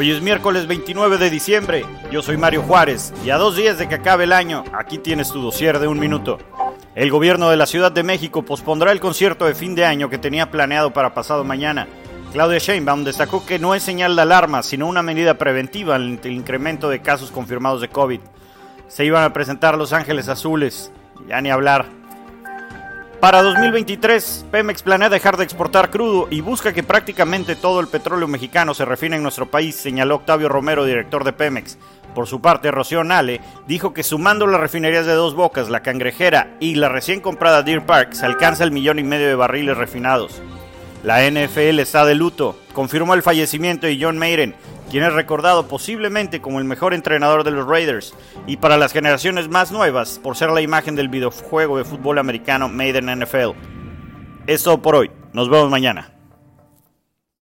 [0.00, 3.88] Hoy es miércoles 29 de diciembre, yo soy Mario Juárez y a dos días de
[3.88, 6.38] que acabe el año, aquí tienes tu dossier de un minuto.
[6.94, 10.18] El gobierno de la Ciudad de México pospondrá el concierto de fin de año que
[10.18, 11.88] tenía planeado para pasado mañana.
[12.32, 16.34] Claudia Sheinbaum destacó que no es señal de alarma, sino una medida preventiva ante el
[16.34, 18.20] incremento de casos confirmados de COVID.
[18.86, 20.92] Se iban a presentar Los Ángeles Azules,
[21.28, 21.97] ya ni hablar.
[23.20, 28.28] Para 2023, Pemex planea dejar de exportar crudo y busca que prácticamente todo el petróleo
[28.28, 31.78] mexicano se refine en nuestro país, señaló Octavio Romero, director de Pemex.
[32.14, 36.54] Por su parte, Rocío Nale dijo que sumando las refinerías de Dos Bocas, la Cangrejera
[36.60, 40.40] y la recién comprada Deer Park, se alcanza el millón y medio de barriles refinados.
[41.04, 42.58] La NFL está de luto.
[42.72, 44.54] Confirmó el fallecimiento de John Mayden,
[44.90, 48.14] quien es recordado posiblemente como el mejor entrenador de los Raiders
[48.46, 52.68] y para las generaciones más nuevas por ser la imagen del videojuego de fútbol americano
[52.68, 53.52] Made in NFL.
[54.46, 55.10] Eso por hoy.
[55.32, 56.17] Nos vemos mañana.